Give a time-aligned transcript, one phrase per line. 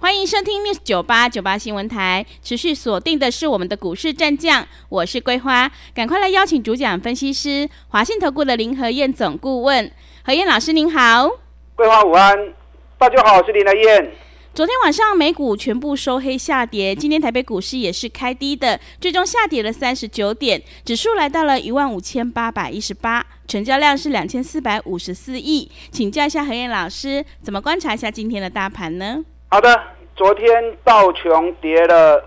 [0.00, 9.90] 欢迎收听 News 九八九八新闻台，持续锁定的是我们的股市战将，我是桂花，赶快来邀请主讲分析师华信投顾的林和燕总顾问，
[10.22, 11.28] 何燕老师您好，
[11.74, 12.54] 桂花午安，
[12.96, 14.12] 大家好，我是林和燕。
[14.54, 29.24] 昨天晚上美股全部收黑下跌，今天台北股市也是开低的，最终下跌了三十九点，指数来到了一万五千八百一十八，成交量是两千四百五十四亿，请教一下何燕老师，怎么观察一下今天的大盘呢？
[29.50, 29.82] 好的，
[30.14, 32.22] 昨天道琼跌了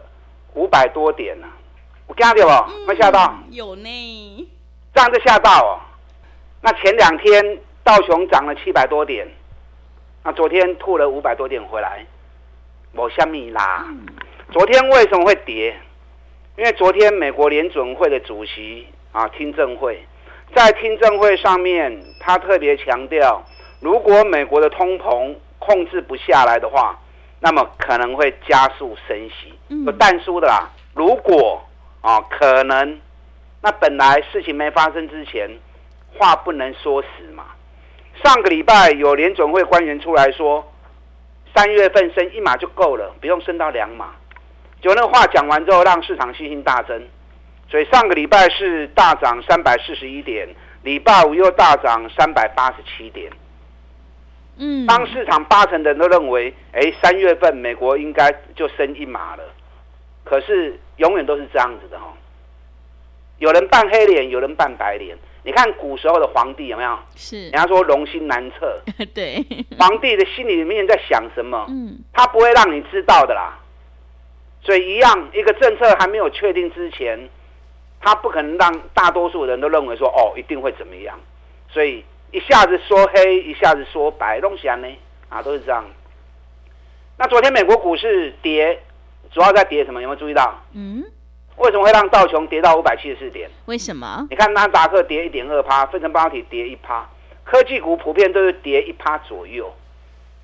[0.55, 1.45] 五百多点呢，
[2.07, 3.35] 我吓到了，没吓到？
[3.51, 4.49] 有呢，
[4.91, 5.77] 这样就吓到哦。
[6.61, 9.27] 那前两天道琼涨了七百多点，
[10.23, 12.03] 那昨天吐了五百多点回来，
[12.93, 13.85] 我虾米啦？
[14.51, 15.79] 昨天为什么会跌？
[16.57, 20.03] 因为昨天美国联准会的主席啊听证会，
[20.55, 23.43] 在听证会上面，他特别强调，
[23.79, 26.97] 如果美国的通膨控制不下来的话，
[27.43, 29.51] 那么可能会加速升息，
[29.83, 30.69] 不但输的啦。
[30.93, 31.61] 如果
[32.01, 33.01] 啊可能，
[33.61, 35.49] 那本来事情没发生之前，
[36.13, 37.45] 话不能说死嘛。
[38.23, 40.71] 上个礼拜有联准会官员出来说，
[41.55, 44.11] 三月份升一码就够了，不用升到两码。
[44.79, 47.01] 就那话讲完之后，让市场信心大增，
[47.69, 50.47] 所以上个礼拜是大涨三百四十一点，
[50.83, 53.31] 礼拜五又大涨三百八十七点。
[54.63, 59.43] 嗯，当市场八成的人都认为，哎，三月份美国应该就升一码了，
[60.23, 62.13] 可是永远都是这样子的哦。
[63.39, 65.17] 有人扮黑脸，有人扮白脸。
[65.43, 66.95] 你看古时候的皇帝有没有？
[67.15, 68.79] 是，人家说龙心难测。
[69.15, 69.43] 对，
[69.79, 71.65] 皇帝的心里面在想什么？
[71.69, 73.57] 嗯，他不会让你知道的啦。
[74.61, 77.19] 所以一样，一个政策还没有确定之前，
[77.99, 81.19] 他不可能让大多数人都认为说，哦，一定会怎么样。
[81.67, 82.05] 所以。
[82.31, 84.87] 一下子说黑，一下子说白，东西呢？
[85.29, 85.85] 啊，都是这样。
[87.17, 88.81] 那昨天美国股市跌，
[89.31, 90.01] 主要在跌什么？
[90.01, 90.59] 有没有注意到？
[90.73, 91.03] 嗯。
[91.57, 93.49] 为什么会让道琼跌到五百七十四点？
[93.65, 94.25] 为什么？
[94.29, 97.07] 你看纳斯达克跌一点二趴，分成半导体跌一趴，
[97.43, 99.71] 科技股普遍都是跌一趴左右。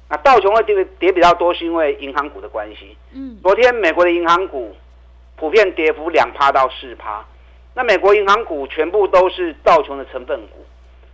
[0.09, 2.96] 那道琼会跌跌比较多，是因为银行股的关系。
[3.14, 3.40] 嗯。
[3.42, 4.75] 昨天美国的银行股
[5.38, 7.25] 普遍跌幅两趴到四趴，
[7.74, 10.66] 那美国银行股全部都是道琼的成分股。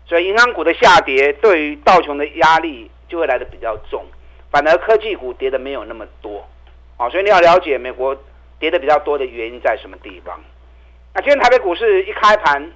[0.06, 4.06] 所以银行股的下跌对于道琼的压力就会来得比较重，
[4.52, 6.46] 反而科技股跌的没有那么多，
[6.98, 8.16] 啊，所以你要了解美国
[8.60, 10.40] 跌的比较多的原因在什么地方。
[11.14, 12.72] 那今天台北股市一开盘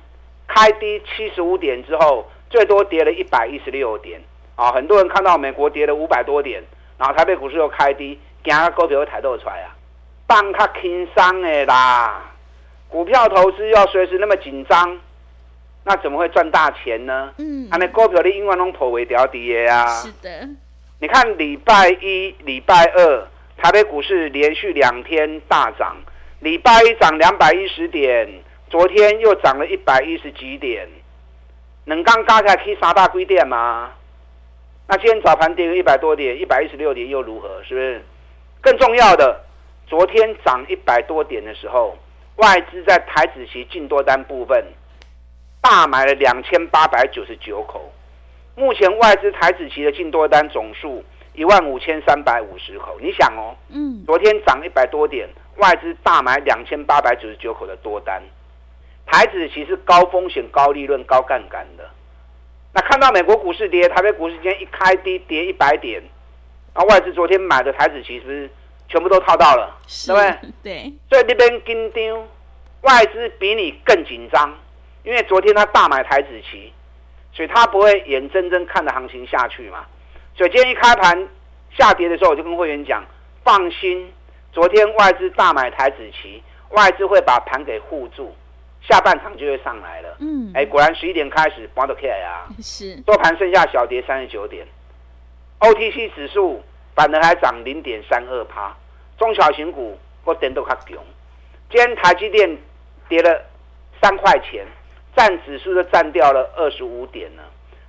[0.47, 4.21] 开低七十五点之后，最多跌了一百一十六点，
[4.55, 6.63] 啊，很多人看到美国跌了五百多点，
[6.97, 9.75] 然后台北股市又开低，惊个股票抬都出来啊，
[10.27, 12.31] 放较轻松的啦，
[12.87, 14.99] 股票投资要随时那么紧张。
[15.87, 17.33] 那怎么会赚大钱呢？
[17.37, 19.87] 嗯，啊，那股票的英文拢破为掉底的啊。
[19.87, 20.29] 是的，
[20.99, 25.95] 你看礼拜一、礼拜二，台北股市连续两天大涨，
[26.41, 28.27] 礼拜一涨两百一十点，
[28.69, 30.85] 昨天又涨了一百一十几点，
[31.85, 33.91] 能刚加起来可以三大几点吗？
[34.89, 37.63] 那今天早盘跌个一百多点，一百一十六点又如何？
[37.63, 38.01] 是不是？
[38.59, 39.39] 更重要的，
[39.87, 41.97] 昨天涨一百多点的时候，
[42.35, 44.61] 外资在台指期净多单部分。
[45.69, 47.91] 大买了两千八百九十九口，
[48.55, 52.97] 目前外资台子期的净多单总数一万五千三百五十口。
[53.01, 58.23] 你想哦，嗯，昨天涨一百多点，外资大买两千八百九十九口的多单，
[59.05, 61.83] 台子期是高风险、高利润、高杠杆的。
[62.73, 66.01] 那看到美国股市跌，台北股市今天一开低跌一百点，
[66.75, 68.49] 那外资昨天买的台子期是不是
[68.87, 69.75] 全部都套到了？
[69.85, 70.51] 是对不对？
[70.63, 70.93] 对。
[71.09, 72.25] 所以那边紧张，
[72.83, 74.55] 外资比你更紧张。
[75.07, 76.73] 因为昨天他大买台子期，
[77.31, 79.85] 所以他不会眼睁睁看着行情下去嘛。
[80.35, 81.25] 所以今天一开盘
[81.77, 83.01] 下跌的时候，我就跟会员讲，
[83.41, 84.11] 放心，
[84.51, 88.35] 昨天外资大买台子期，外资会把盘给护住，
[88.81, 90.17] 下半场就会上来了。
[90.19, 94.67] 嗯，哎，果然十一点开始，盘都开啊，是，收盘剩下小跌三十九点
[95.61, 96.61] ，OTC 指数
[96.93, 98.75] 反而还涨零点三二趴，
[99.17, 100.97] 中小型股或点都较强。
[101.69, 102.57] 今天台积电
[103.07, 103.45] 跌了
[104.01, 104.67] 三块钱。
[105.17, 107.43] 占指数就占掉了二十五点了，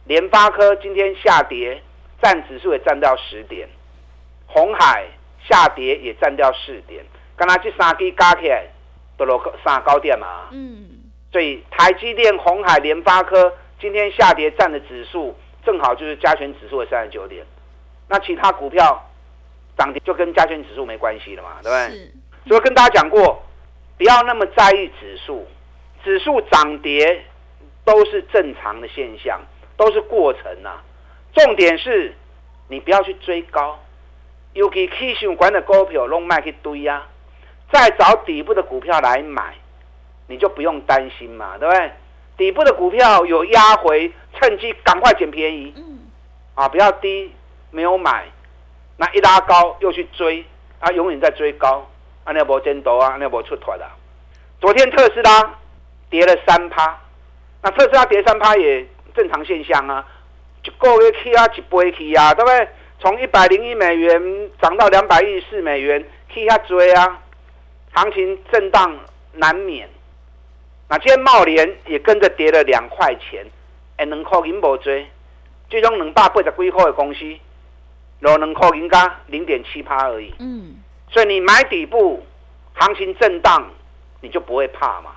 [0.06, 1.82] 联发科今天下跌，
[2.22, 3.68] 占指数也占掉十点，
[4.46, 5.06] 红海
[5.46, 7.04] 下跌也占掉四点，
[7.36, 8.64] 刚才这三支加起来
[9.18, 10.88] 都落三高点嘛，嗯，
[11.30, 15.36] 所以台积电、红海、联发科今天下跌占的指数，
[15.66, 17.44] 正好就是加权指数的三十九点。
[18.08, 19.06] 那其他股票
[19.76, 22.10] 涨跌就跟加权指数没关系了嘛，对不对？
[22.48, 23.42] 所以跟大家讲过，
[23.98, 25.46] 不要那么在意指数，
[26.04, 27.24] 指数涨跌
[27.84, 29.40] 都是正常的现象，
[29.76, 30.82] 都是过程啊。
[31.34, 32.14] 重点是
[32.68, 33.78] 你不要去追高，
[34.52, 37.06] 尤其气象管的股票拢卖去堆呀，
[37.72, 39.54] 再找底部的股票来买，
[40.26, 41.90] 你就不用担心嘛，对不对？
[42.36, 45.98] 底部的股票有压回，趁机赶快捡便宜，嗯，
[46.54, 47.32] 啊，不要低。
[47.70, 48.24] 没有买，
[48.96, 50.42] 那一拉高又去追，
[50.78, 51.86] 啊，永远在追高，
[52.24, 53.94] 啊，那波真多啊，那波出脱了。
[54.58, 55.54] 昨天特斯拉
[56.10, 56.98] 跌了三趴，
[57.62, 60.04] 那特斯拉跌三趴也正常现象啊，
[60.64, 62.68] 一个月起啊，一倍起啊，对不对？
[63.00, 67.20] 从一百零一美元涨到两百一十四美元，起下追啊，
[67.92, 68.98] 行情震荡
[69.32, 69.88] 难免。
[70.88, 73.46] 那今天贸联也跟着跌了两块钱，
[73.96, 75.06] 哎，两块银无追，
[75.68, 77.20] 最终两百八十几块的公司。
[78.20, 80.74] 落能扣人家零点七趴而已，嗯，
[81.08, 82.26] 所以你买底部，
[82.74, 83.64] 行情震荡，
[84.20, 85.12] 你就不会怕嘛。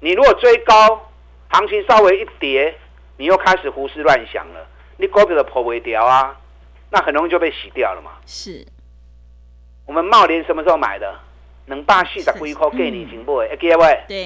[0.00, 1.08] 你如果追高，
[1.48, 2.74] 行情稍微一跌，
[3.16, 4.66] 你又开始胡思乱想了，
[4.96, 6.36] 你股票的破尾掉啊，
[6.90, 8.12] 那很容易就被洗掉了嘛。
[8.26, 8.66] 是，
[9.86, 11.18] 我们茂林什么时候买的？
[11.66, 13.36] 能把四十几块给你行不？
[13.36, 14.04] 会记得喂？
[14.08, 14.16] 对，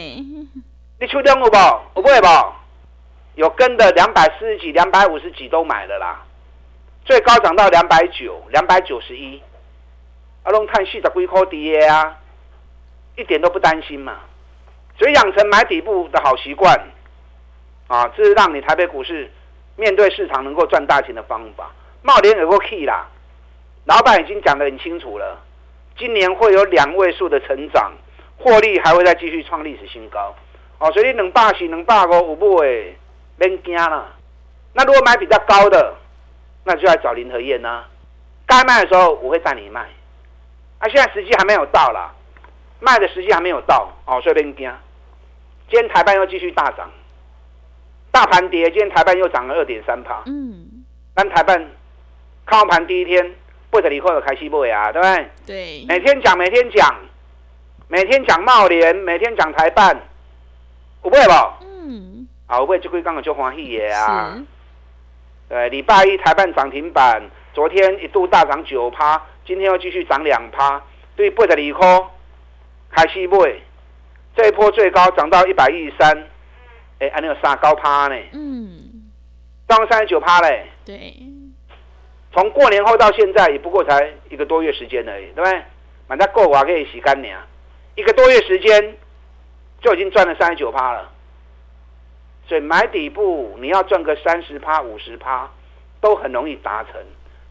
[1.00, 2.00] 你手中有不？
[2.00, 2.52] 有买不？
[3.34, 6.22] 有跟的两百四十几、两百五十几都买了啦。
[7.04, 9.42] 最高涨到两百九，两百九十一，
[10.44, 12.16] 阿龙看四十几块跌啊，
[13.16, 14.20] 一点都不担心嘛。
[15.02, 16.80] 所以养成买底部的好习惯，
[17.88, 19.28] 啊，这是让你台北股市
[19.74, 21.72] 面对市场能够赚大钱的方法。
[22.02, 23.08] 茂联有个 key 啦，
[23.84, 25.40] 老板已经讲得很清楚了，
[25.98, 27.90] 今年会有两位数的成长，
[28.38, 30.32] 获利还会再继续创历史新高。
[30.78, 32.96] 哦，所以你两百四、两百五有不会
[33.38, 34.06] 免惊啦。
[34.72, 35.96] 那如果买比较高的？
[36.62, 37.82] 那就要找林和燕呢，
[38.46, 39.80] 该卖的时候我会带你卖，
[40.78, 42.14] 啊，现在时机还没有到啦，
[42.78, 44.72] 卖的时机还没有到哦，所以别惊。
[45.72, 46.90] 今天台半又继续大涨，
[48.10, 50.22] 大盘跌，今天台半又涨了二点三趴。
[50.26, 50.84] 嗯，
[51.14, 51.66] 但台半
[52.44, 53.34] 开盘第一天，
[53.70, 55.30] 不得离开开西部啊，对不对？
[55.46, 55.86] 对。
[55.88, 56.94] 每天讲，每天讲，
[57.88, 59.98] 每天讲茂联，每天讲台半，
[61.04, 61.52] 有买无？
[61.62, 62.28] 嗯。
[62.48, 64.38] 啊，有买这几天就欢喜的啊。
[65.48, 67.22] 对，礼拜一台半涨停板，
[67.54, 70.82] 昨天一度大涨九趴，今天又继续涨两趴。
[71.16, 72.10] 对，八十二块
[72.90, 73.38] 开始买，
[74.34, 76.28] 这一波最高涨到一百一十三，
[76.98, 78.16] 哎，还有三高趴呢。
[78.32, 79.10] 嗯，
[79.68, 80.66] 涨三十九趴嘞。
[80.84, 81.14] 对，
[82.32, 85.62] 从过年后到现在也不过才一个多月时间而已，对不对？
[86.08, 87.34] 满在过完可以洗干净，
[87.94, 88.96] 一个多月时间
[89.80, 91.10] 就已经赚了三十九趴了。
[92.48, 95.48] 所以买底部，你要赚个三十趴、五十趴，
[96.00, 96.92] 都很容易达成。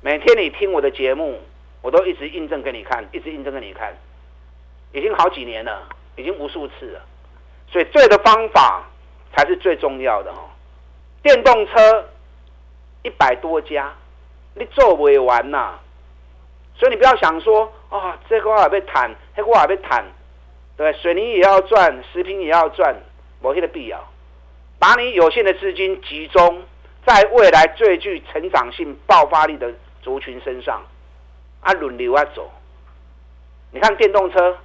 [0.02, 1.40] 每天你听我的节目，
[1.82, 3.96] 我都一直印证给你看，一直印证给你看，
[4.92, 7.02] 已经好几年了，已经无数次了。
[7.68, 8.84] 所以对的方法
[9.36, 10.50] 才是最重要的哦。
[11.24, 12.10] 电动车
[13.04, 13.94] 一百多家，
[14.56, 15.80] 你做不完呐。
[16.76, 20.04] 所以你不要想说啊，这个我被谈，那个我被谈，
[20.76, 22.96] 对，水泥也要赚，食品也要赚，
[23.40, 24.04] 某些的必要。
[24.80, 26.64] 把你有限的资金集中
[27.06, 30.82] 在未来最具成长性、爆发力的族群身上，
[31.62, 32.50] 啊，轮流啊走。
[33.72, 34.58] 你看电动车，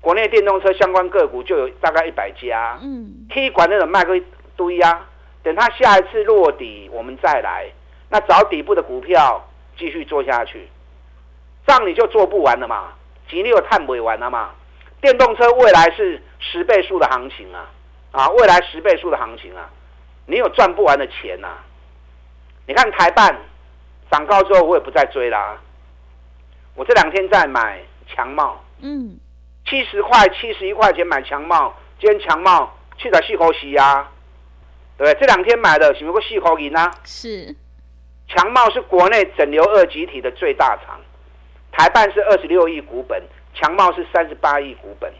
[0.00, 4.24] 国内电动车相关个股就有大概一百家，嗯，可以管那种卖个一
[4.56, 5.06] 堆啊。
[5.42, 7.66] 等它下一次落底，我们再来，
[8.08, 10.68] 那找底部的股票继续做下去，
[11.66, 12.92] 账你就做不完了嘛，
[13.28, 14.50] 钱你又赚不完了嘛。
[15.00, 17.70] 电动车未来是十倍数的行情啊。
[18.12, 19.70] 啊，未来十倍数的行情啊，
[20.26, 21.64] 你有赚不完的钱呐、啊！
[22.66, 23.38] 你看台办
[24.10, 25.62] 涨高之后，我也不再追啦、啊。
[26.74, 29.16] 我这两天在买强茂，嗯，
[29.70, 34.08] 七十块、七十一块钱买强茂，今天强茂去找细口洗呀，
[34.98, 35.20] 对不对？
[35.20, 36.90] 这两天买的，是不是细口银啊？
[37.04, 37.54] 是。
[38.26, 41.00] 强茂是国内整流二极体的最大厂，
[41.70, 43.22] 台半是二十六亿股本，
[43.54, 45.12] 强茂是三十八亿股本。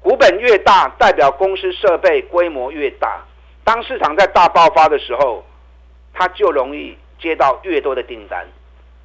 [0.00, 3.24] 股本越大，代表公司设备规模越大。
[3.62, 5.44] 当市场在大爆发的时候，
[6.12, 8.44] 它就容易接到越多的订单。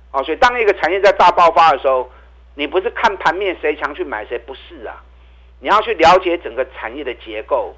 [0.09, 2.09] 啊，所以当一个产业在大爆发的时候，
[2.59, 5.01] 你不是看盘面谁强去买谁，不是啊，
[5.61, 7.73] 你要去了解整个产业的结构，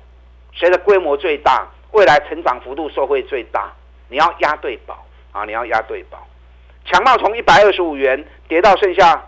[0.53, 3.71] 谁的规模最大，未来成长幅度受惠最大，
[4.09, 6.27] 你要押对宝啊，你要押对宝。
[6.83, 9.23] 强茂从一百二十五元跌到剩下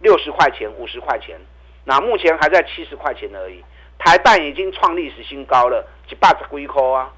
[0.00, 1.40] 六十块钱、五十块钱。
[1.86, 3.64] 那目前还在七十块钱而已。
[3.98, 7.10] 台半已经创历史新高了，一百十几块啊，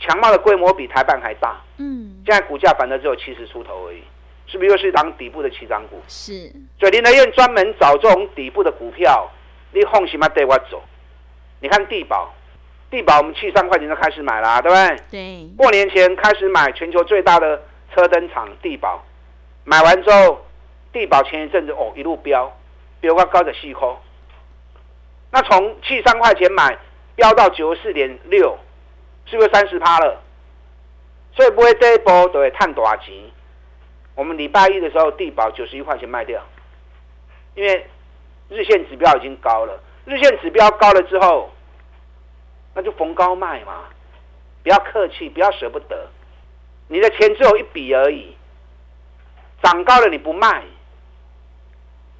[0.00, 1.60] 强茂的规模比台半还大。
[1.76, 4.02] 嗯，现在股价反正只有七十出头而已，
[4.46, 6.00] 是不是又是一档底部的起涨股？
[6.08, 6.50] 是。
[6.78, 9.30] 所以林德燕专门找这种底部的股票，
[9.72, 10.82] 你放心嘛带我走。
[11.60, 12.32] 你看地保，
[12.90, 14.96] 地保我们七三块钱就开始买了，对不对？
[15.10, 15.48] 对。
[15.56, 17.62] 过年前开始买，全球最大的
[17.94, 19.02] 车灯厂地保，
[19.64, 20.44] 买完之后，
[20.92, 22.54] 地保前一阵子哦一路飙，
[23.00, 23.98] 飙到高的细抠。
[25.30, 26.78] 那从七三块钱买，
[27.16, 28.56] 飙到九十四点六，
[29.26, 30.20] 是不是三十趴了？
[31.34, 33.12] 所以不会这一波对探多少钱？
[34.14, 36.40] 我们礼拜一的时候，地保九十一块钱卖掉，
[37.54, 37.86] 因为
[38.48, 39.80] 日线指标已经高了。
[40.04, 41.50] 日线指标高了之后，
[42.74, 43.84] 那就逢高卖嘛，
[44.62, 46.08] 不要客气，不要舍不得。
[46.88, 48.36] 你的钱只有一笔而已，
[49.62, 50.62] 涨高了你不卖，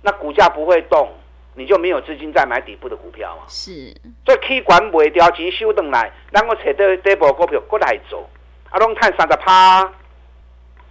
[0.00, 1.12] 那股价不会动，
[1.52, 3.44] 你就没有资金再买底部的股票嘛。
[3.46, 8.28] 是，所以起管卖掉钱收回来，然后找到底部股票过来做。
[8.70, 9.92] 阿龙看三十趴，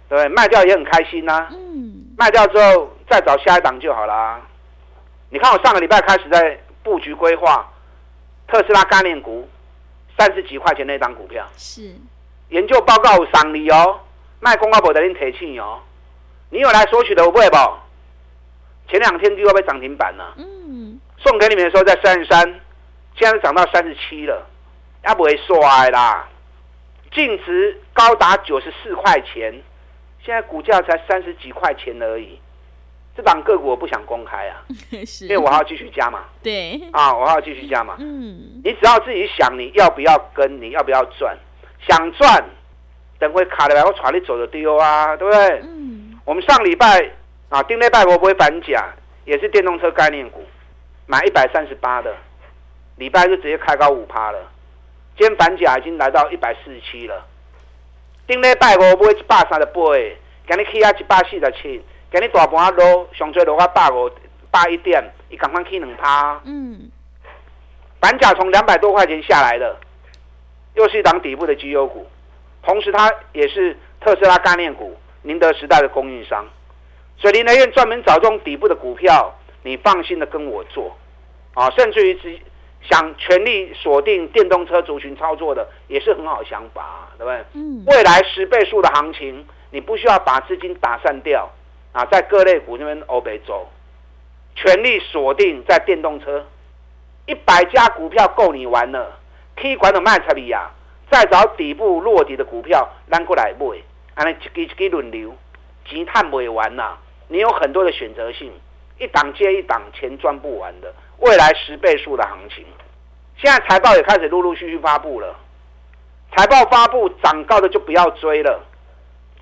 [0.08, 1.48] 对，卖掉也很开心呐、啊。
[1.52, 4.40] 嗯，卖掉之后再找下一档就好啦。
[5.30, 7.68] 你看我上个礼拜开始在布局规划
[8.46, 9.48] 特斯拉概念股，
[10.18, 11.94] 三十几块钱那档股票是
[12.50, 14.00] 研究报告赏你哦，
[14.40, 15.80] 卖公告不得您提醒哦。
[16.50, 17.56] 你有来索取的我不会不？
[18.88, 20.34] 前两天就要被涨停板了。
[20.36, 22.60] 嗯，送给你们的时候在三十三，
[23.16, 24.46] 现在涨到三十七了，
[25.08, 26.28] 也不会衰啦。
[27.12, 29.54] 净值高达九十四块钱，
[30.24, 32.38] 现在股价才三十几块钱而已。
[33.16, 34.64] 这档个股我不想公开啊，
[35.06, 36.24] 是因为我还要继续加嘛。
[36.42, 37.94] 对啊，我还要继续加嘛。
[38.00, 41.36] 嗯，你只要自己想你要不要跟，你要不要赚，
[41.86, 42.44] 想赚，
[43.20, 45.60] 等会卡了来我传你走的丢啊，对不对？
[45.62, 47.08] 嗯，我们上礼拜
[47.50, 48.84] 啊，丁内拜我不会反甲，
[49.26, 50.42] 也是电动车概念股，
[51.06, 52.12] 买一百三十八的，
[52.96, 54.40] 礼拜就直接开高五趴了。
[55.16, 57.24] 今天反甲已经来到一百四十七了，
[58.26, 59.82] 顶礼拜五买一百三十八，
[60.48, 64.10] 今日起啊一百四十七，今日大盘落，上最落啊百五
[64.50, 66.40] 百一点，伊赶快起两趴。
[66.46, 66.90] 嗯，
[68.00, 69.78] 板甲从两百多块钱下来了，
[70.72, 72.06] 又是一档底部的绩优股，
[72.62, 76.46] 同时它也是特斯拉概念股，宁德时代的供应商，
[77.18, 80.96] 所以林德燕专门找这种底部的股票，你放心的跟我做，
[81.52, 82.38] 啊，甚至于直。
[82.88, 87.44] 想全力锁定电动车族群操作的，也是很好的想法，对不对？
[87.54, 87.82] 嗯。
[87.86, 91.50] 未来十倍数的行情，你不需要把资金打散掉
[91.92, 93.70] 啊，在各类股那边欧北走，
[94.54, 96.46] 全力锁定在电动车，
[97.26, 99.18] 一百家股票够你玩了。
[99.56, 100.70] K 管的卖车里呀，
[101.10, 103.78] 再找底部落底的股票，拉过来买，
[104.14, 105.34] 安尼一支一支轮流，
[105.86, 106.98] 钱赚不完呐。
[107.28, 108.52] 你有很多的选择性，
[108.98, 110.92] 一档接一档，钱赚不完的。
[111.18, 112.64] 未来十倍数的行情，
[113.36, 115.34] 现在财报也开始陆陆续续发布了。
[116.36, 118.60] 财报发布涨高的就不要追了，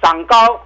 [0.02, 0.60] 涨高，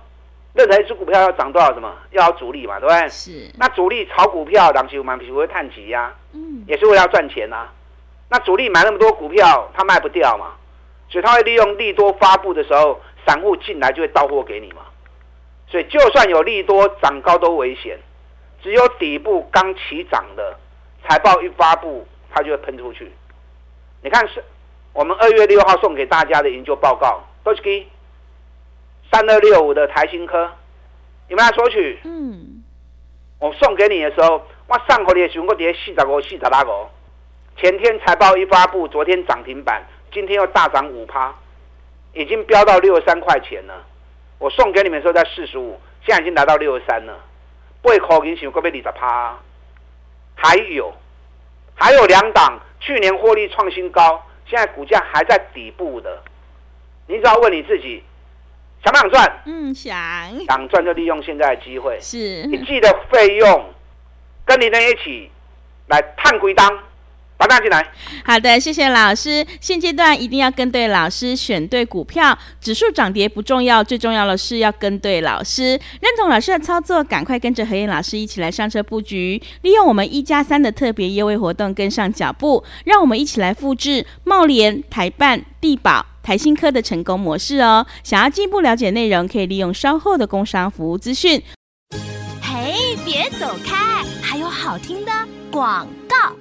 [0.54, 3.08] 任何一只股票要涨多少什么，要有主力嘛，对不对？
[3.08, 3.50] 是。
[3.58, 7.72] 那主力炒股票，两期蛮皮会探底呀，嗯，也是为了要赚钱呐、啊。
[8.28, 10.54] 那主力买那么多股票，他卖不掉嘛，
[11.08, 14.82] 所以他会利用利多发布的时候，散户进来就会到货给你嘛。
[15.68, 17.98] 所以就算有利多涨高都危险，
[18.62, 20.58] 只有底部刚起涨的。
[21.08, 23.12] 财报一发布，它就会喷出去。
[24.02, 24.42] 你看，是
[24.92, 27.86] 我们二月六号送给大家的研究报告，都是给
[29.10, 30.50] 三二六五的台新科，
[31.28, 31.98] 你们来索取？
[32.04, 32.62] 嗯，
[33.38, 36.88] 我送给你的时候，我上回的时候我跌四十五、四十八个。
[37.56, 39.82] 前天财报一发布，昨天涨停板，
[40.12, 41.34] 今天又大涨五趴，
[42.12, 43.84] 已经飙到六十三块钱了。
[44.38, 47.18] 我送给你们的时候在四十五，现在已经来到六十三了，
[47.80, 49.38] 八块钱想过要二十趴。
[50.36, 50.94] 还有，
[51.74, 56.22] 还有两档去年获利创新高，现在股价还在底部的，
[57.08, 58.04] 你只要问你自己，
[58.84, 59.42] 想不想赚？
[59.46, 59.96] 嗯，想。
[60.46, 61.98] 想赚就利用现在的机会。
[62.00, 62.46] 是。
[62.46, 63.74] 你记得费用，
[64.44, 65.30] 跟你在一起
[65.88, 66.84] 来探归档。
[67.36, 67.86] 把大进来。
[68.24, 69.46] 好的，谢谢老师。
[69.60, 72.36] 现阶段一定要跟对老师，选对股票。
[72.60, 75.70] 指数涨跌不重要，最重要的是要跟对老师。
[76.00, 82.64] 认同老师的操作，赶快跟着何燕老师一起来上车布局，利用我们一加三的特别优惠活动跟上脚步。
[82.84, 87.86] 让我们一起来复制茂联、台办、地保、台新科的成功模式哦。
[88.02, 91.42] 想要进一步了解内容，可以利用稍后的工商服务资讯。
[92.40, 95.12] 嘿，别走开，还有好听的
[95.50, 96.34] 广告。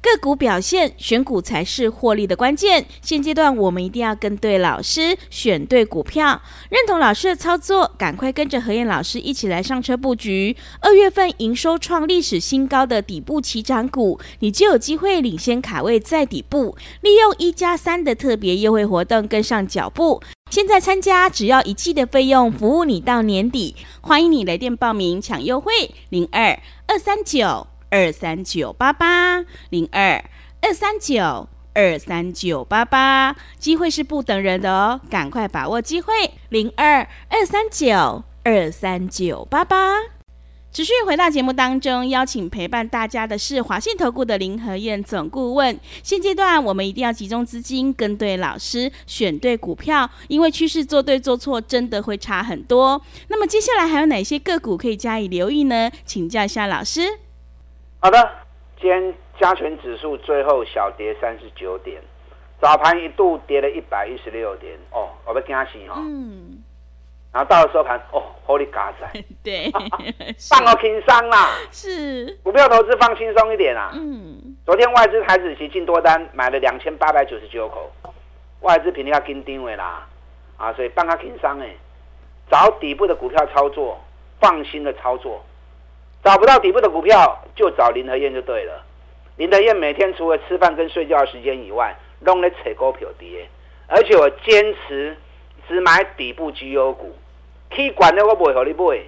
[0.00, 2.86] 个股表现，选股才是获利的关键。
[3.02, 6.40] 现阶段我们一定要跟对老师，选对股票，
[6.70, 10.56] 认同老师的操作，赶快跟着何燕老师一起来上车布局。
[10.80, 20.22] 二月份营收创历史新高的底部起涨股，你就有机会领先卡位在底部，利用一加三的特别优惠活动跟上脚步。
[20.48, 23.74] 现在参加只要一季的费用，服务你到年底。
[24.00, 25.72] 欢迎你来电报名抢优惠，
[26.08, 27.66] 零二二三九。
[27.90, 30.22] 二三九八八零二
[30.60, 36.12] 二三九二三九八八，机会是不等人的哦，赶快把握机会，
[36.48, 39.96] 零二二三九二三九八八。
[40.70, 45.80] 持续回到节目当中，邀请陪伴大家的是华信投顾的林和燕总顾问。
[46.02, 53.00] 现阶段我们一定要集中资金，跟对老师，选对股票，因为趋势做对做错真的会差很多。
[53.28, 55.90] 那么接下来还有哪些个股可以加以留意呢？
[56.04, 57.18] 请教一下老师。
[58.00, 58.30] 好的，
[58.80, 62.00] 今天加权指数最后小跌三十九点，
[62.60, 65.94] 早盘一度跌了一百一十六点，哦，我被惊醒哦。
[65.98, 66.62] 嗯。
[67.32, 68.94] 然后到了收盘，哦，Holy God
[69.42, 69.70] 对，
[70.48, 71.58] 放个轻松啦。
[71.72, 72.38] 是。
[72.44, 73.90] 股票投资放轻松一点啊。
[73.94, 74.56] 嗯。
[74.64, 77.90] 昨天外资台子期进多单买了两千八百九十九口，
[78.60, 80.06] 外资肯定要跟定位啦，
[80.56, 81.74] 啊，所以放个轻松哎，
[82.48, 83.98] 找底部的股票操作，
[84.40, 85.44] 放心的操作。
[86.24, 88.84] 找不到底部的股票，就找林和燕就对了。
[89.36, 93.48] 林和燕每天除了吃饭跟睡觉的时间以外，拢在找股票跌，
[93.86, 95.16] 而且我坚持
[95.68, 97.16] 只买底部绩优股。
[97.70, 99.00] 可管的我不会和你买，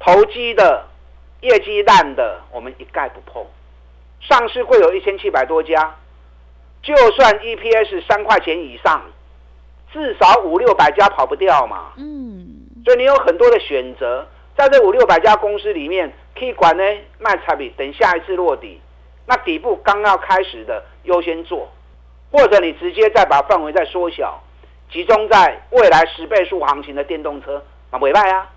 [0.00, 0.84] 投机的、
[1.40, 3.46] 业绩烂的，我们一概不碰。
[4.20, 5.94] 上市会有一千七百多家，
[6.82, 9.02] 就算 EPS 三块钱以上，
[9.92, 11.92] 至少五六百家跑不掉嘛。
[11.96, 16.12] 嗯，所以你有很多的选择，在这五六百家公司里面。
[16.36, 16.82] K 管呢
[17.18, 18.78] 卖差别，等下一次落底，
[19.26, 21.66] 那底部刚要开始的优先做，
[22.30, 24.42] 或者你直接再把范围再缩小，
[24.90, 28.52] 集中在未来十倍数行情的电动车，那尾卖啊，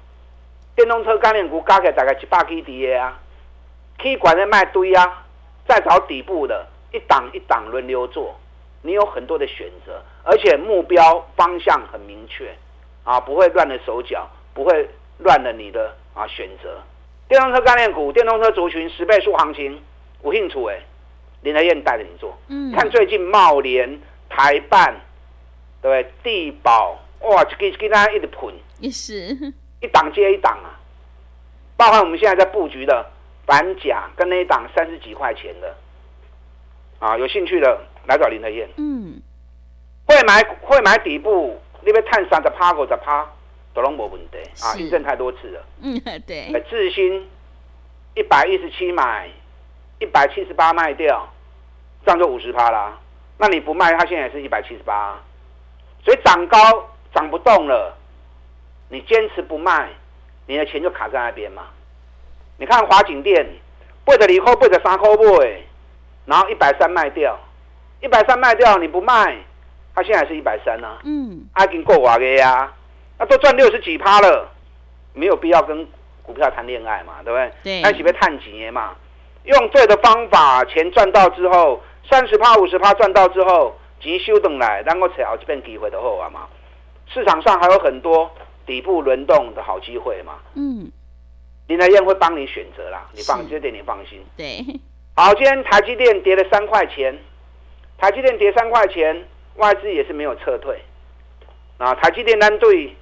[0.75, 3.19] 电动车概念股加起来大概一百 K D A 啊
[3.97, 5.25] ，K 管呢卖堆啊，
[5.65, 8.35] 再找底部的一档一档轮流做，
[8.81, 12.53] 你有很多的选择，而且目标方向很明确
[13.05, 14.89] 啊，不会乱了手脚，不会
[15.19, 16.77] 乱了你的啊选择。
[17.29, 19.79] 电动车概念股、电动车族群十倍数行情，
[20.23, 20.79] 有兴趣哎，
[21.43, 22.35] 林德燕带着你做。
[22.47, 24.99] 嗯，看最近茂联、台办，
[25.79, 26.13] 对不对？
[26.23, 29.13] 地保哇，给给大家一直喷，也是
[29.79, 30.73] 一档接一档啊。
[31.77, 33.05] 包含我们现在在布局的
[33.45, 35.75] 板甲跟那一档三十几块钱的，
[36.97, 38.67] 啊，有兴趣的来找林德燕。
[38.77, 39.21] 嗯，
[40.07, 43.29] 会买会买底部，那边探三十趴五十趴。
[43.73, 44.75] 都拢没问题啊！
[44.75, 45.63] 印证太多次了。
[45.81, 46.51] 嗯，对。
[46.69, 47.29] 智新
[48.15, 49.29] 一百一十七买，
[49.99, 51.27] 一百七十八卖掉，
[52.03, 52.97] 这样就五十趴啦。
[53.37, 55.17] 那你不卖，它现在也是一百七十八。
[56.03, 56.57] 所以涨高
[57.13, 57.95] 涨不动了，
[58.89, 59.89] 你坚持不卖，
[60.47, 61.67] 你的钱就卡在那边嘛。
[62.57, 63.45] 你看华景店，
[64.03, 65.63] 背着离后背着三块背，
[66.25, 67.39] 然后一百三卖掉，
[68.01, 69.37] 一百三卖掉你不卖，
[69.93, 70.99] 它现在是一百三啊。
[71.03, 72.73] 嗯，已经够瓦的呀。
[73.19, 74.49] 那都赚六十几趴了，
[75.13, 75.85] 没有必要跟
[76.23, 77.51] 股票谈恋爱嘛，对不对？
[77.63, 77.81] 对。
[77.81, 78.95] 那岂不探几年嘛？
[79.43, 86.47] 用对的方法，钱赚到之后，三十趴、五十趴赚到之后，急修等来，然后才好这边机会的后啊嘛。
[87.07, 88.31] 市场上还有很多
[88.65, 90.35] 底部轮动的好机会嘛。
[90.55, 90.91] 嗯。
[91.67, 94.23] 林来燕会帮你选择啦，你放这点你放心。
[94.37, 94.65] 对。
[95.15, 97.17] 好，今天台积电跌了三块钱，
[97.97, 100.79] 台积电跌三块钱，外资也是没有撤退。
[101.77, 102.95] 啊，台积电单对。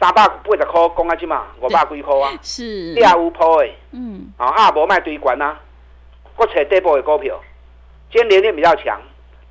[0.00, 2.94] 三百八十块，讲啊，只嘛五百几块啊，是。
[2.94, 5.60] 第二五铺诶，嗯，啊，阿无卖堆管啊，
[6.36, 7.38] 我找底部的股票，
[8.10, 8.98] 今天连电比较强，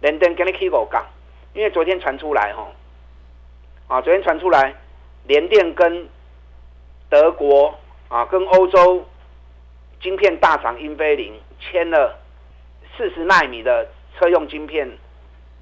[0.02, 1.06] 连电跟你起五杠，
[1.54, 2.74] 因为昨天传出来吼，
[3.88, 4.74] 啊，昨天传出来，
[5.28, 6.10] 联电跟
[7.12, 7.76] 德国
[8.08, 9.06] 啊，跟欧洲
[10.02, 12.18] 晶片大厂英飞凌签了
[12.98, 14.90] 四十纳米的车用晶片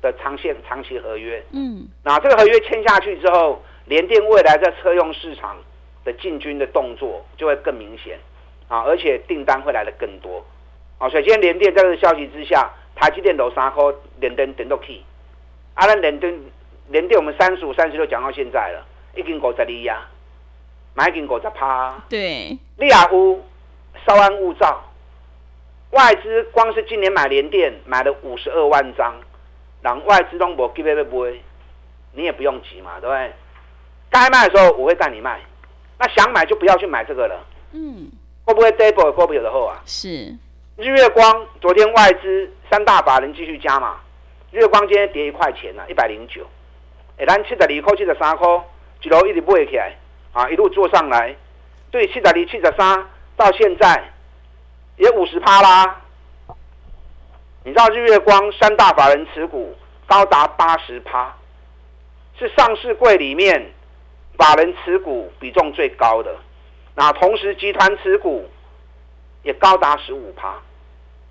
[0.02, 3.62] 的长线长期合约，嗯，那这个合约签下去之后。
[3.88, 5.58] 联电未来在车用市场
[6.04, 8.20] 的进军的动作就会更明显
[8.68, 10.46] 啊，而且订单会来的更多
[10.98, 11.10] 啊。
[11.10, 15.04] 所以今天联电在这个消息之下，台积电楼三颗联电点都起，
[15.74, 16.38] 啊，那联电
[16.90, 20.06] 联电我们三十五、三十六讲到现在了，已经五十二呀，
[20.94, 21.96] 买已经五十趴。
[22.10, 23.42] 对，利亚乌
[24.06, 24.84] 稍安勿躁，
[25.92, 29.16] 外资光是今年买联电买了五十二万张，
[29.82, 31.40] 让外资都无机会买，
[32.12, 33.32] 你也不用急嘛，对不对？
[34.10, 35.40] 该卖的时候我会带你卖，
[36.00, 37.46] 那想买就不要去买这个了。
[37.74, 38.10] 嗯，
[38.46, 39.82] 会不会 double 股票的后啊？
[39.86, 40.36] 是，
[40.78, 43.98] 日月光昨天外资三大法人继续加嘛，
[44.52, 46.46] 日月光今天跌一块钱了，一百零九。
[47.18, 48.48] 哎，咱七十二块、七十三块，
[49.02, 49.96] 一路一直买起来，
[50.34, 51.36] 啊，一路做上来，
[51.92, 54.12] 对，七十二、七十三到现在
[54.98, 56.02] 也五十趴啦。
[57.64, 61.36] 你知道日月光三大法人持股高达八十趴，
[62.40, 63.74] 是上市柜里面
[64.38, 66.36] 法人持股比重最高的。
[66.96, 68.50] 那同时集团持股
[69.44, 70.50] 也高达十五趴，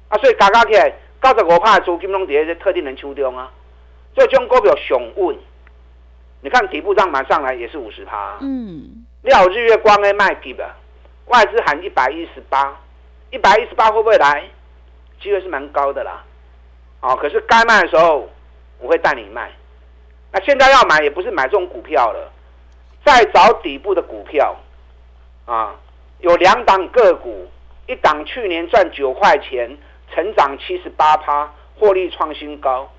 [0.08, 0.92] 啊，所以加加起来
[1.22, 3.50] 九十五趴的资金拢在这特定人手中啊，
[4.14, 5.36] 所以这种股票上稳。
[6.42, 10.68] 你看底部上买上来也是五十趴，嗯，料日月光的卖给的，
[11.26, 12.78] 外资喊一百一十八，
[13.30, 14.44] 一百一十八会不会来？
[15.20, 16.22] 机会是蛮高的啦，
[17.00, 18.28] 哦，可是该卖的时候
[18.78, 19.50] 我会带你卖，
[20.30, 22.30] 那现在要买也不是买这种股票了，
[23.06, 24.56] 再找底部的股票，
[25.44, 25.76] 啊，
[26.18, 27.48] 有两档个股，
[27.86, 29.78] 一档去年赚九块钱，
[30.12, 32.90] 成长七十八趴，获利创新高，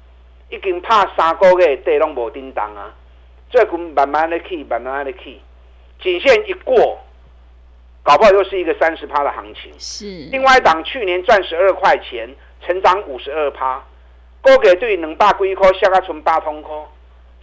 [0.50, 2.94] 已经怕三个月跌拢无叮当啊。
[3.50, 5.42] 最近慢慢的起，慢慢的起，
[6.02, 7.00] 颈线一过，
[8.02, 9.74] 搞不好又是一个三十趴的行情。
[9.78, 10.06] 是。
[10.32, 12.34] 另外一档去年赚十二块钱，
[12.66, 13.84] 成长五十二趴，
[14.42, 16.74] 高给对两百几块，下个存八通块，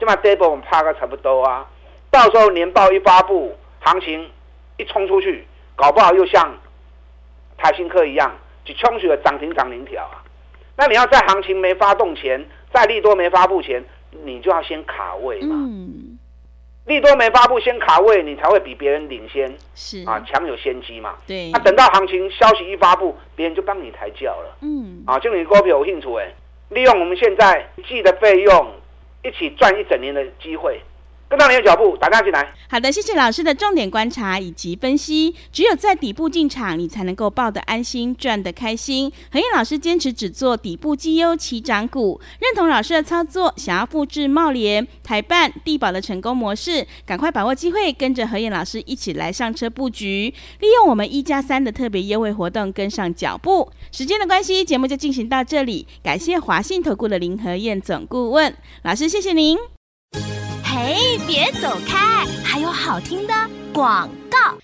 [0.01, 1.69] 这嘛跌波我们趴个差不多啊。
[2.15, 4.31] 到时候年报一发布，行情
[4.77, 6.57] 一冲出去，搞不好又像
[7.59, 8.33] 台新科一样，
[8.65, 10.23] 就冲起了涨停涨停条啊。
[10.77, 13.85] 那你要在行情没发动前，在利多没发布前。
[14.23, 16.17] 你就要先卡位嘛，嗯，
[16.87, 21.17] 利多没发布，先卡位，你才会比别人领先，是啊，强有先机嘛。
[21.27, 26.33] 对，那、啊、等到行情消息一发布，别人就帮你抬轿了，嗯，啊，就你股票有兴趣哎，
[26.69, 28.71] 利用我们现在记的费用，
[29.25, 30.81] 一起赚一整年的机会。
[31.37, 32.55] 跟上你的脚步，打电话进来。
[32.69, 35.35] 好的，谢谢老师的重点观察以及分析。
[35.53, 39.11] 只有在底部进场，你才能够抱得安心，赚得开心。
[39.33, 53.71] 何燕老师坚持只做底部绩优起涨股，认同老师的操作，想要复制茂联、台办、地保的成功模式，赶快把握机会，跟着何燕老师一起来上车布局，利用我们一加三的特别优惠活动，跟上脚步。
[53.91, 55.87] 时间的关系，节目就进行到这里。
[56.03, 59.57] 感谢华信投顾的林和燕总顾问老师，谢谢您。
[60.75, 62.27] 嘿，别走开！
[62.45, 63.33] 还有好听的
[63.73, 64.59] 广告。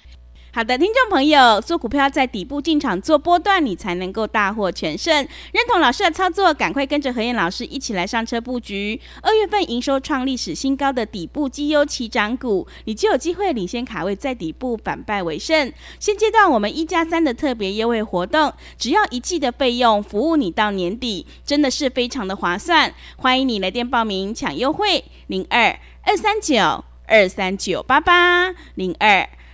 [0.61, 5.27] 好的，听众朋友，做股票在底部进场做波段，你才能够大获全胜。
[5.55, 9.01] 认同老师的操作，赶快跟着何燕老师一起来上车布局。
[9.23, 15.73] 二月份营收创历史新高的底部绩优起涨股，你就有机会领先卡位，在底部反败为胜。
[15.99, 22.93] 现阶段我们一加三的特别优惠活动，只要一季的费用，服务你到年底，真的是非常的划算。
[23.17, 29.27] 欢迎你来电报名抢优惠，零二二三九二三九八八零二。